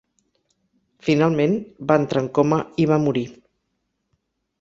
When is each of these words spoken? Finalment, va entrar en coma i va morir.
Finalment, 1.07 1.53
va 1.91 1.97
entrar 2.03 2.23
en 2.25 2.29
coma 2.39 2.59
i 2.85 2.87
va 2.93 2.99
morir. 3.05 3.25